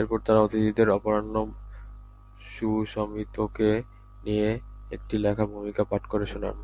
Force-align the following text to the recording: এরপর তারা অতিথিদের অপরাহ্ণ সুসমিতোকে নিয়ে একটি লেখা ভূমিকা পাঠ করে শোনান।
এরপর 0.00 0.18
তারা 0.20 0.40
অতিথিদের 0.42 0.88
অপরাহ্ণ 0.90 1.34
সুসমিতোকে 2.50 3.70
নিয়ে 4.24 4.48
একটি 4.90 5.14
লেখা 5.18 5.44
ভূমিকা 5.52 5.82
পাঠ 5.84 6.02
করে 6.06 6.26
শোনান। 6.26 6.56